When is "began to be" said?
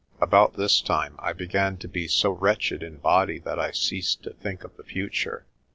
1.31-2.07